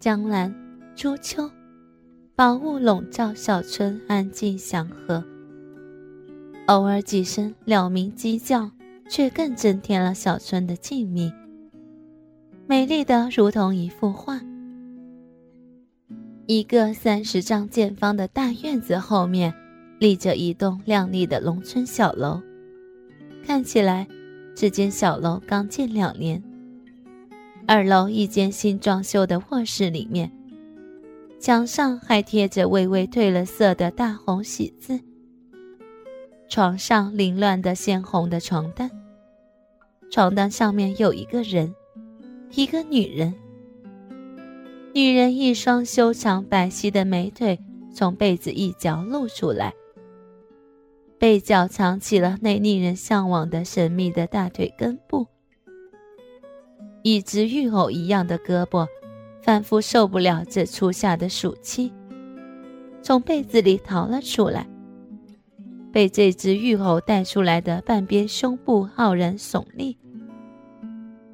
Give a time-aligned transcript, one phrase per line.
[0.00, 0.54] 江南
[0.94, 1.50] 初秋，
[2.36, 5.24] 薄雾笼罩小村，安静祥和。
[6.68, 8.70] 偶尔几声鸟鸣鸡叫，
[9.08, 11.32] 却更增添了小村的静谧，
[12.68, 14.40] 美丽的如同一幅画。
[16.46, 19.52] 一个三十丈见方的大院子后面，
[19.98, 22.40] 立着一栋亮丽的农村小楼，
[23.44, 24.06] 看起来
[24.54, 26.40] 这间小楼刚建两年。
[27.70, 30.32] 二楼一间新装修的卧室里面，
[31.38, 34.98] 墙上还贴着微微褪了色的大红喜字。
[36.48, 38.90] 床上凌乱的鲜红的床单，
[40.10, 41.74] 床单上面有一个人，
[42.52, 43.34] 一个女人。
[44.94, 47.60] 女人一双修长白皙的美腿
[47.92, 49.74] 从被子一角露出来，
[51.18, 55.26] 被角藏起了那令人向往的神秘的大腿根部。
[57.02, 58.86] 一只玉藕一样的胳膊，
[59.40, 61.92] 仿佛受不了这初夏的暑气，
[63.02, 64.66] 从被子里逃了出来，
[65.92, 69.96] 被这只玉藕带出来的半边胸部傲然耸立，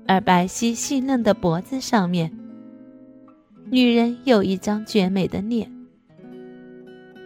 [0.06, 2.30] 而白皙细嫩的脖子上面，
[3.70, 5.72] 女人有一张绝美的脸，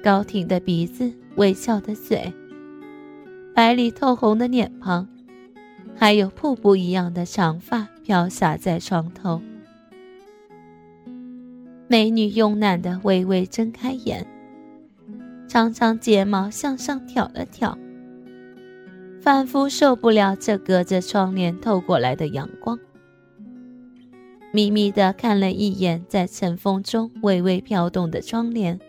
[0.03, 2.33] 高挺的鼻子，微笑的嘴，
[3.53, 5.09] 白里透红的脸庞。
[6.01, 9.39] 还有瀑布一样的长发飘洒在床头，
[11.89, 14.27] 美女慵懒的微微睁开眼，
[15.47, 17.77] 长长睫毛向上挑了挑，
[19.21, 22.79] 仿佛受不了这隔着窗帘透过来的阳光，
[24.55, 28.81] 迷迷的看了一眼在晨风中微微飘动的窗帘，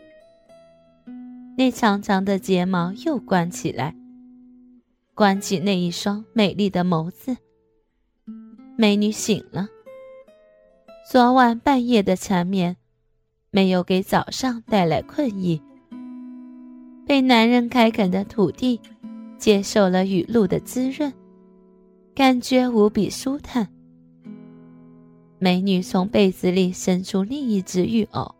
[1.58, 3.94] 那长长的睫毛又关起来。
[5.14, 7.36] 关起那一双美丽的眸子，
[8.81, 9.67] 美女醒了。
[11.11, 12.77] 昨晚半夜的缠绵，
[13.52, 15.61] 没有给早上带来困意。
[17.05, 18.80] 被男人开垦的土地，
[19.38, 21.12] 接受了雨露的滋润，
[22.16, 23.67] 感觉无比舒坦。
[25.40, 28.34] 美女从被子里伸出另一只玉藕，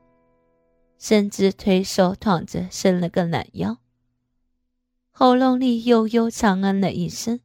[0.98, 3.76] 伸直腿手，躺着伸了个懒腰。
[5.12, 7.42] 喉咙里悠悠长嗯了一声，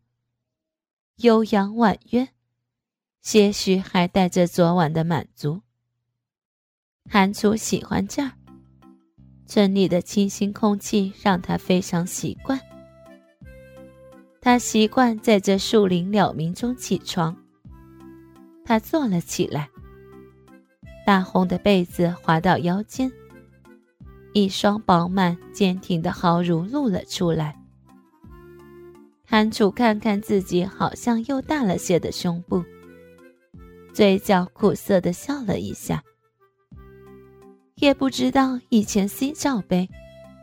[1.17, 2.29] 悠扬婉约，
[3.25, 5.63] 些许还带着昨晚的满足，
[7.11, 8.31] 韩楚喜欢这儿。
[9.47, 12.61] 村里的清新空气让他非常习惯，
[14.43, 17.35] 他习惯在这树林鸟鸣中起床。
[18.63, 19.71] 他坐了起来，
[21.07, 23.11] 大红的被子滑到腰间，
[24.35, 27.59] 一双饱满坚挺的豪乳露了出来。
[29.25, 32.63] 韩楚看看自己好像又大了些的胸部，
[33.95, 36.03] 嘴角苦涩的笑了一下。
[37.77, 39.89] 也不知道以前 C 罩杯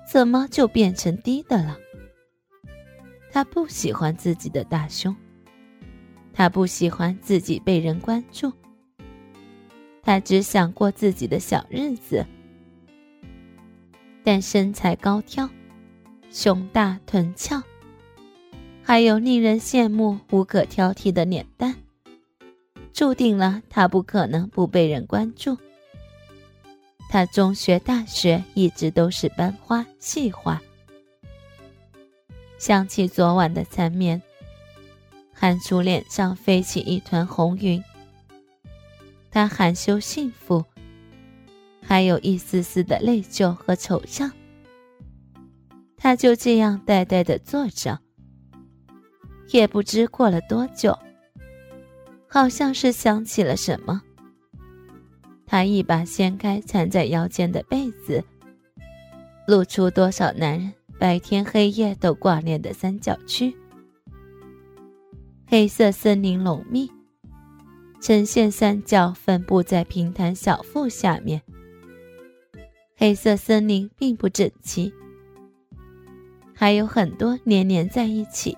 [0.10, 1.78] 怎么就变成 D 的了。
[3.30, 5.14] 他不喜欢自己的大胸，
[6.34, 8.52] 他不喜欢自己被人关注，
[10.02, 12.26] 他只想过自己的小日子。
[14.24, 15.50] 但身材高挑，
[16.30, 17.62] 胸大臀翘。
[18.82, 21.76] 还有令人羡慕、无可挑剔的脸蛋，
[22.94, 25.58] 注定了他不可能不被人关注。
[27.10, 30.62] 他中学、大学一直都是班花、系花。
[32.58, 34.22] 想起昨晚的缠绵，
[35.34, 37.84] 韩楚脸上飞起一团红云。
[39.30, 40.64] 他含羞幸福，
[41.82, 44.32] 还有一丝丝的内疚和惆怅。
[45.98, 48.00] 他就这样呆呆地坐着。
[49.50, 50.98] 也不知过了多久，
[52.34, 54.02] 好像是想起了什么，
[55.46, 58.24] 他一把掀开缠在腰间的被子，
[59.46, 63.54] 露出多少男人白天黑夜都挂念的三角区。
[65.46, 66.90] 黑色森林浓密，
[68.00, 71.42] 呈现三角分布在平坦小腹下面。
[72.96, 74.94] 黑色森林并不整齐，
[76.56, 78.56] 还有很多连连在一起。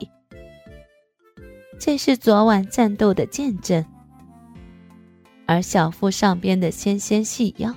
[1.85, 3.85] 这是昨晚战斗的见证，
[5.45, 7.75] 而小腹上边的纤纤细腰，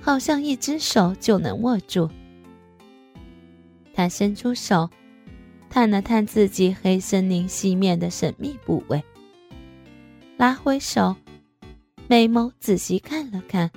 [0.00, 2.08] 好像一只手就能握住。
[3.92, 4.88] 他伸出手，
[5.68, 9.02] 探了探自己黑森林细面的神秘部位，
[10.36, 11.16] 拉回手，
[12.06, 13.68] 美眸仔细看了看。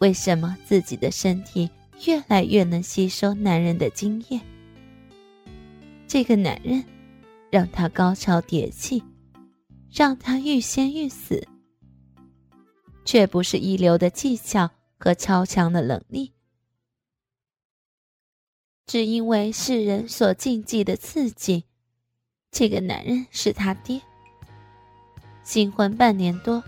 [0.00, 1.70] 为什么自己的身体
[2.04, 4.38] 越来越能吸收男人的精液？
[6.06, 6.84] 这个男人。
[7.54, 9.00] 让他高潮迭起，
[9.88, 11.46] 让他欲仙欲死。
[13.04, 14.68] 却不是一流的技巧
[14.98, 16.32] 和超强的能力，
[18.86, 21.62] 只因为世人所禁忌的刺激。
[22.50, 24.02] 这个男人是他爹。
[25.44, 26.60] 新婚半年多，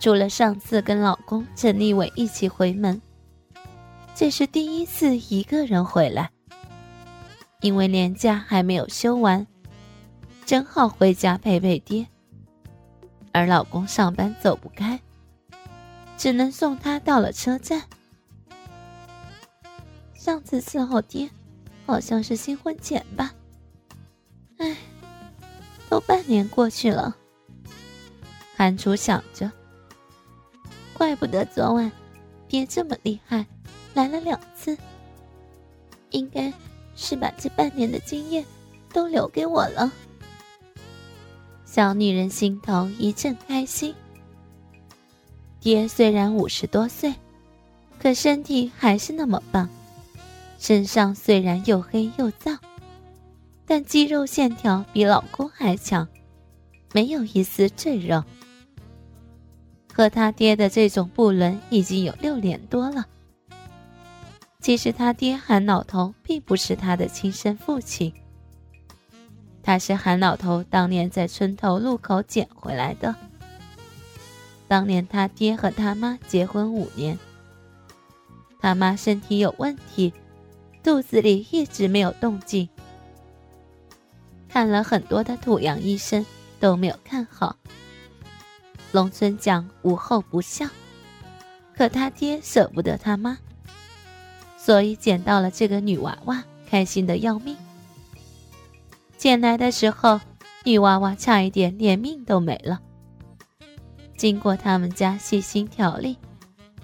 [0.00, 3.00] 除了上次跟老公陈立伟一起回门，
[4.16, 6.32] 这是第一次一个人回来。
[7.60, 9.46] 因为年假还没有休完，
[10.44, 12.06] 正好回家陪陪爹。
[13.32, 15.00] 而老公上班走不开，
[16.18, 17.82] 只能送他到了车站。
[20.14, 21.30] 上次伺候爹，
[21.86, 23.32] 好像是新婚前吧？
[24.58, 24.76] 哎，
[25.88, 27.16] 都半年过去了。
[28.56, 29.50] 韩楚想着，
[30.92, 31.90] 怪不得昨晚
[32.46, 33.46] 爹这么厉害，
[33.94, 34.76] 来了两次。
[36.10, 36.52] 应该
[36.94, 38.44] 是把这半年的经验
[38.92, 39.90] 都留给我了。
[41.74, 43.94] 小女人心头一阵开心。
[45.58, 47.14] 爹虽然五十多岁，
[47.98, 49.66] 可身体还是那么棒，
[50.58, 52.58] 身上虽然又黑又脏，
[53.64, 56.06] 但肌肉线条比老公还强，
[56.92, 58.22] 没有一丝赘肉。
[59.94, 63.06] 和他爹的这种不伦已经有六年多了。
[64.60, 68.12] 其实他爹韩老头并不是他的亲生父亲。
[69.62, 73.14] 他是韩老头当年在村头路口捡回来的。
[74.66, 77.18] 当年他爹和他妈结婚五年，
[78.60, 80.12] 他妈身体有问题，
[80.82, 82.68] 肚子里一直没有动静，
[84.48, 86.24] 看了很多的土洋医生
[86.58, 87.56] 都没有看好。
[88.90, 90.66] 农村讲无后不孝，
[91.76, 93.38] 可他爹舍不得他妈，
[94.58, 97.56] 所以捡到了这个女娃娃，开心的要命。
[99.22, 100.20] 捡来的时候，
[100.64, 102.82] 女娃娃差一点连命都没了。
[104.16, 106.18] 经过他们家细心调理，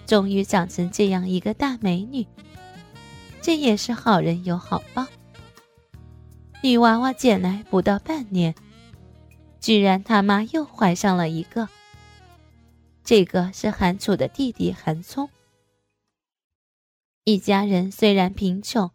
[0.07, 2.25] 终于长成这样一个大美女。
[3.43, 5.05] 这也是好人有好报。
[6.63, 8.55] 女娃娃捡来不到半年，
[9.59, 11.69] 居然他妈又怀上了一个。
[13.03, 15.29] 这个是韩楚的弟弟韩聪。
[17.25, 18.93] 一家人虽然贫穷，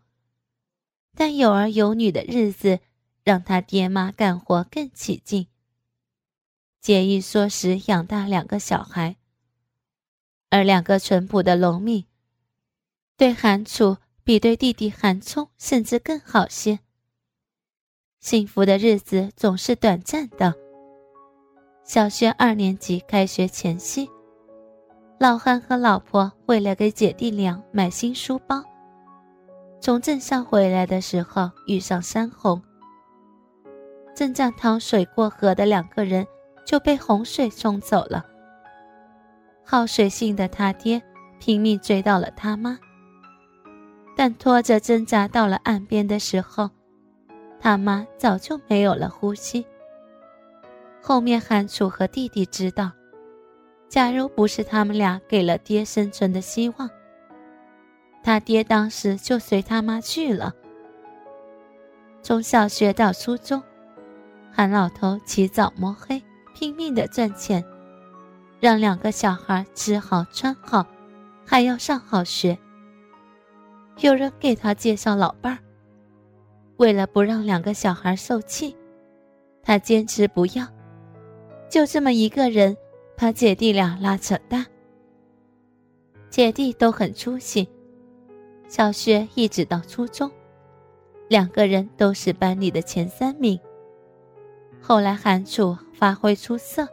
[1.13, 2.79] 但有儿有女的日子。
[3.23, 5.47] 让他爹妈干活更起劲，
[6.81, 9.15] 节衣缩食养大两个小孩，
[10.49, 12.05] 而两个淳朴的农民，
[13.15, 16.79] 对韩楚比对弟弟韩冲甚至更好些。
[18.19, 20.53] 幸福的日子总是短暂的。
[21.85, 24.09] 小学二年级开学前夕，
[25.17, 28.63] 老汉和老婆为了给姐弟俩买新书包，
[29.81, 32.61] 从镇上回来的时候遇上山洪。
[34.15, 36.25] 正在趟水过河的两个人
[36.65, 38.25] 就被洪水冲走了。
[39.65, 41.01] 好水性的他爹
[41.39, 42.77] 拼命追到了他妈，
[44.15, 46.69] 但拖着挣扎到了岸边的时候，
[47.59, 49.65] 他妈早就没有了呼吸。
[51.01, 52.91] 后面韩楚和弟弟知道，
[53.89, 56.89] 假如不是他们俩给了爹生存的希望，
[58.23, 60.53] 他爹当时就随他妈去了。
[62.21, 63.61] 从小学到初中。
[64.55, 66.21] 韩老头起早摸黑，
[66.53, 67.65] 拼命的赚钱，
[68.59, 70.85] 让两个小孩吃好穿好，
[71.43, 72.55] 还要上好学。
[73.97, 75.59] 有人给他介绍老伴儿，
[76.77, 78.77] 为了不让两个小孩受气，
[79.63, 80.67] 他坚持不要，
[81.67, 82.77] 就这么一个人
[83.17, 84.63] 把姐弟俩拉扯大。
[86.29, 87.67] 姐弟都很出息，
[88.67, 90.29] 小学一直到初中，
[91.27, 93.59] 两个人都是班里的前三名。
[94.85, 96.85] 后来，韩楚发挥出色，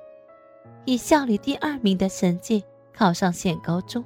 [0.84, 2.62] 以校里第二名的成绩
[2.96, 4.04] 考上县高中。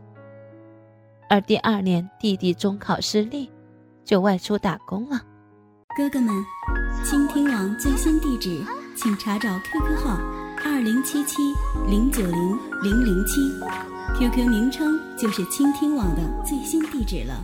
[1.29, 3.51] 而第二年，弟弟中考失利，
[4.03, 5.21] 就外出打工了。
[5.99, 6.35] 哥哥们，
[7.05, 8.65] 倾听网最新地址，
[8.97, 10.19] 请查找 QQ 号
[10.65, 11.43] 二零七七
[11.87, 13.53] 零九零零零七
[14.19, 17.35] ，QQ 名称就是倾听网的最新地址了。